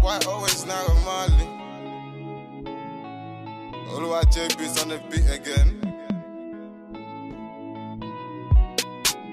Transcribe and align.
Why 0.00 0.18
always 0.26 0.64
Naira 0.64 0.94
Marley? 1.04 1.48
Oluwa 3.92 4.22
JB's 4.32 4.82
on 4.82 4.88
the 4.88 4.98
beat 5.10 5.28
again. 5.28 5.76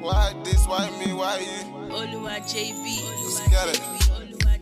Why 0.02 0.34
this? 0.43 0.67
Why 0.67 0.89
me? 0.99 1.13
Why 1.13 1.39
you? 1.39 1.93
Oluwa 1.95 2.39
JB. 2.41 2.84
Let's 3.23 3.48
get 3.49 3.67
it. 3.75 3.81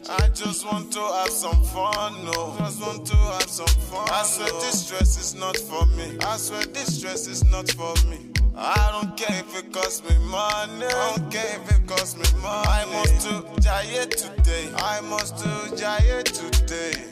I 0.08 0.30
just 0.30 0.64
want 0.66 0.94
to 0.94 1.00
have 1.00 1.32
some 1.32 1.64
fun, 1.64 2.26
no. 2.26 2.56
Just 2.60 2.82
want 2.82 3.08
to 3.08 3.16
have 3.16 3.50
some 3.50 3.66
fun. 3.90 4.08
I 4.12 4.22
swear 4.24 4.50
this 4.62 4.86
stress 4.86 5.18
is 5.18 5.34
not 5.34 5.58
for 5.58 5.88
me. 5.88 6.18
I 6.22 6.38
swear 6.38 6.64
this 6.66 7.00
stress 7.00 7.26
is 7.28 7.44
not 7.46 7.72
for 7.72 7.96
me. 8.08 8.35
I 8.58 8.90
don't 8.92 9.18
care 9.18 9.40
if 9.40 9.58
it 9.58 9.74
costs 9.74 10.02
me 10.10 10.18
money. 10.28 10.86
I 10.86 11.14
don't 11.16 11.30
care 11.32 11.60
if 11.62 11.72
it 11.72 11.88
costs 11.88 12.16
me 12.16 12.42
money. 12.42 12.68
I 12.68 12.86
must 12.86 13.28
do 13.28 13.62
Jaya 13.62 14.06
today. 14.06 14.70
I 14.78 15.02
must 15.02 15.44
do 15.44 15.76
Jaya 15.76 16.24
today. 16.24 16.55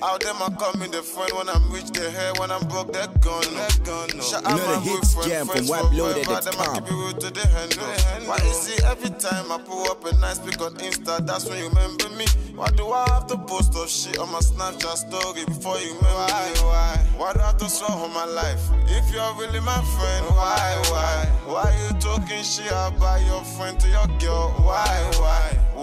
Out 0.03 0.21
them 0.21 0.35
I 0.41 0.49
call 0.59 0.73
me 0.79 0.87
the 0.87 1.01
friend 1.01 1.31
when 1.33 1.49
I'm 1.49 1.71
rich, 1.71 1.91
they 1.91 2.11
hair 2.11 2.33
when 2.37 2.51
I'm 2.51 2.67
broke, 2.67 2.91
they're 2.93 3.07
gone. 3.19 3.43
They're 3.55 3.85
gone. 3.85 4.09
No. 4.15 4.23
Shout 4.23 4.45
out 4.45 4.59
my 4.59 4.79
hits 4.79 5.13
boyfriend, 5.13 5.31
jam 5.31 5.47
friends 5.47 5.69
from. 5.69 5.95
Them 5.95 6.59
I 6.59 6.79
keep 6.79 6.87
it 6.87 6.91
real 6.91 7.13
to 7.13 7.29
the 7.29 7.47
hand. 7.47 8.27
Why 8.27 8.37
you 8.43 8.53
see 8.53 8.83
every 8.85 9.11
time 9.19 9.51
I 9.51 9.57
pull 9.59 9.89
up 9.89 10.03
a 10.05 10.15
nice 10.19 10.39
pic 10.39 10.59
on 10.61 10.75
Insta, 10.75 11.25
that's 11.25 11.45
when 11.45 11.57
you 11.59 11.69
remember 11.69 12.09
me. 12.09 12.25
Why 12.55 12.67
do 12.69 12.91
I 12.91 13.07
have 13.09 13.27
to 13.27 13.37
post 13.37 13.75
of 13.75 13.89
shit 13.89 14.19
on 14.19 14.31
my 14.31 14.39
Snapchat 14.39 14.97
story 15.07 15.45
before 15.45 15.79
you 15.79 15.95
remember 15.95 16.27
why, 16.27 16.51
me? 16.53 16.59
Why? 16.61 17.07
Why 17.17 17.33
do 17.33 17.39
I 17.39 17.45
have 17.47 17.57
to 17.57 17.85
on 17.85 18.13
my 18.13 18.25
life? 18.25 18.61
If 18.87 19.11
you're 19.13 19.33
really 19.35 19.59
my 19.59 19.81
friend, 19.95 20.25
why, 20.35 20.81
why? 20.91 21.25
Why 21.45 21.75
you 21.81 21.99
talking 21.99 22.43
shit 22.43 22.71
about 22.71 23.21
your 23.25 23.43
friend 23.43 23.79
to 23.79 23.87
your 23.87 24.07
girl? 24.19 24.51
Why, 24.61 24.85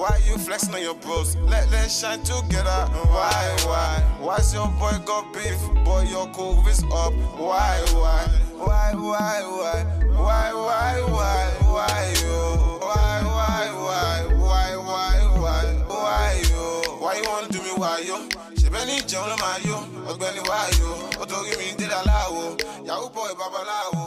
why? 0.00 0.16
You 0.26 0.38
flexing 0.38 0.74
on 0.74 0.82
your 0.82 0.94
bros? 0.94 1.36
Let 1.52 1.70
let's 1.70 2.00
shine 2.00 2.22
together. 2.22 2.80
Why, 3.12 3.56
why? 3.68 4.00
Why's 4.20 4.52
your 4.54 4.68
boy 4.80 4.96
got 5.04 5.32
beef? 5.34 5.60
Boy, 5.84 6.02
your 6.08 6.26
cool 6.32 6.66
is 6.68 6.82
up. 6.84 7.12
Why, 7.36 7.76
why? 7.92 8.24
Why, 8.56 8.92
why, 8.94 9.36
why? 9.58 9.78
Why, 10.16 10.52
why, 10.52 10.94
why? 11.16 11.42
Why 11.74 12.14
you? 12.22 12.40
Why, 12.80 13.20
why, 13.36 13.64
why? 13.84 14.16
Why, 14.36 14.76
why, 14.76 15.16
why? 15.40 15.64
Why 15.86 16.42
you? 16.48 16.96
Why 17.00 17.14
you 17.16 17.24
wanna 17.28 17.48
do 17.48 17.62
me? 17.62 17.70
Why 17.76 17.98
you? 18.06 18.18
ṣebẹ́ 18.60 18.84
ní 18.86 18.94
ìjẹun 19.00 19.26
ló 19.30 19.36
máa 19.42 19.58
yó 19.68 19.76
ọgbẹ́ni 20.10 20.40
wáyò 20.48 20.88
ó 21.20 21.24
torí 21.30 21.52
mi 21.58 21.66
dé 21.78 21.86
aláwo 22.00 22.42
yahoo 22.86 23.08
boy 23.14 23.32
babaláwo 23.40 24.02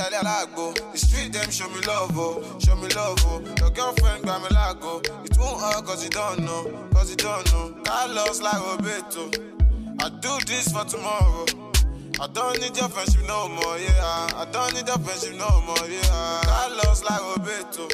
ó 0.00 0.08
jẹ́ 0.10 0.92
the 0.92 0.98
street 0.98 1.32
dem 1.32 1.50
show 1.50 1.68
me 1.70 1.80
love 1.86 2.18
o 2.18 2.58
show 2.60 2.76
me 2.76 2.88
love 2.94 3.24
o 3.26 3.40
your 3.60 3.70
girlfriend 3.70 4.24
gbà 4.24 4.38
mí 4.42 4.48
láago 4.56 5.00
it 5.26 5.36
won't 5.38 5.60
hurt 5.60 5.84
cause 5.86 6.04
you 6.04 6.10
don't 6.10 6.38
know 6.46 6.64
cause 6.94 7.10
you 7.10 7.16
don't 7.16 7.46
know 7.52 7.66
carlos 7.84 8.40
like 8.40 8.60
roberto 8.68 9.24
i 10.00 10.08
do 10.20 10.32
this 10.46 10.68
for 10.72 10.84
tomorrow. 10.84 11.44
I 12.20 12.26
don't 12.26 12.58
need 12.60 12.76
your 12.76 12.88
friendship 12.88 13.22
no 13.28 13.48
more, 13.48 13.78
yeah. 13.78 14.26
I 14.34 14.44
don't 14.50 14.74
need 14.74 14.88
your 14.88 14.98
friendship 14.98 15.36
no 15.38 15.60
more, 15.66 15.88
yeah. 15.88 16.40
Carlos 16.44 17.04
like 17.04 17.22
Roberto. 17.36 17.86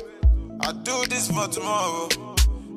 I 0.62 0.72
do 0.72 1.05
this 1.10 1.28
for 1.30 1.47
tomorrow. 1.48 2.08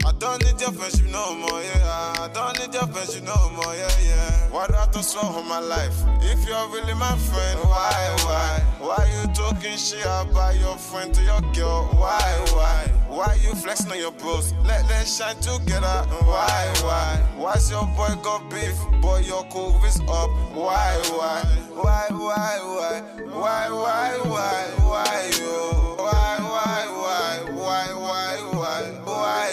I 0.06 0.12
don't 0.20 0.44
need 0.44 0.60
your 0.62 0.72
friendship 0.72 1.08
no 1.12 1.36
more, 1.36 1.62
yeah. 1.62 2.14
I 2.20 2.30
don't 2.34 2.60
need 2.60 2.74
your 2.74 2.88
friendship 2.88 3.24
no 3.24 3.36
more, 3.52 3.74
yeah, 3.76 3.90
yeah. 4.04 4.50
Why 4.52 4.68
do 4.68 4.76
I 4.76 4.86
to 4.86 5.20
on 5.20 5.48
my 5.48 5.60
life? 5.60 5.96
If 6.22 6.48
you're 6.48 6.68
really 6.70 6.94
my 6.94 7.16
friend, 7.18 7.60
why, 7.62 8.16
why? 8.26 8.64
Why 8.80 9.08
you 9.14 9.34
talking 9.34 9.78
shit 9.78 10.06
about 10.06 10.60
your 10.60 10.78
friend 10.78 11.14
to 11.14 11.22
your 11.24 11.42
girl? 11.54 11.90
Why, 11.94 12.46
why? 12.54 12.98
Why 13.08 13.38
you 13.42 13.54
flexing 13.56 13.92
on 13.92 14.00
your 14.00 14.12
bros? 14.12 14.54
Let 14.66 14.88
let's 14.90 15.18
shine 15.18 15.36
together. 15.38 16.06
Why, 16.26 16.74
why? 16.82 17.24
Why's 17.36 17.70
your 17.72 17.86
boy 17.96 18.14
got 18.22 18.50
beef? 18.50 18.76
Boy, 19.02 19.20
your 19.20 19.44
cool 19.52 19.80
is 19.86 20.00
up. 20.02 20.30
Why, 20.54 20.94
why? 21.10 21.42
Why, 21.74 22.08
why, 22.12 22.60
why? 22.62 23.02
Why, 23.32 23.70
why, 23.70 24.18
why? 24.24 24.64
Why 24.86 25.32
you? 25.38 25.58
Why, 25.98 26.38
why, 26.40 26.86
why? 27.02 27.52
Why, 27.52 27.94
why, 27.94 28.38
why? 28.58 28.84
Why 29.04 29.47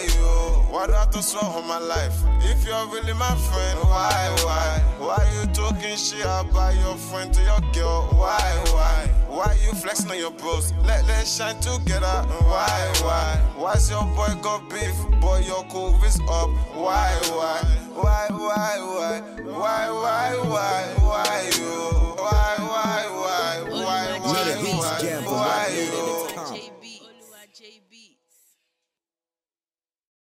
Why 0.85 0.93
I 0.93 0.99
have 0.99 1.09
to 1.11 1.23
swear 1.23 1.41
my 1.63 1.79
life? 1.79 2.13
If 2.41 2.63
you're 2.63 2.85
really 2.93 3.13
my 3.13 3.33
friend, 3.33 3.79
why, 3.79 4.35
why? 4.45 4.83
Why 4.99 5.17
you 5.33 5.51
talking 5.51 5.97
shit 5.97 6.21
about 6.21 6.75
your 6.75 6.95
friend 6.95 7.33
to 7.33 7.41
your 7.41 7.59
girl? 7.73 8.03
Why, 8.13 8.37
why? 8.69 9.09
Why 9.27 9.57
you 9.65 9.73
flexing 9.73 10.11
on 10.11 10.19
your 10.19 10.29
bros? 10.29 10.73
Let 10.85 11.07
let's 11.07 11.35
shine 11.35 11.59
together. 11.59 12.21
Why, 12.45 12.93
why? 13.01 13.41
Why's 13.57 13.89
your 13.89 14.03
boy 14.13 14.29
got 14.43 14.69
beef? 14.69 14.93
Boy, 15.19 15.39
your 15.47 15.63
cool 15.71 15.99
is 16.03 16.19
up. 16.29 16.51
Why, 16.77 17.17
why? 17.33 17.61
Why, 17.95 18.27
why, 18.29 18.77
why? 18.77 19.21
Why, 19.41 19.89
why, 19.89 20.37
why? 20.37 20.83
Why 21.01 21.49
you? 21.57 21.73
Why, 22.21 22.55
why, 22.59 23.01
why? 23.09 23.55
Why, 23.71 24.19
why, 24.19 24.59
why? 24.61 24.99
jam 25.01 25.25
Why 25.25 25.67
you? 25.73 26.14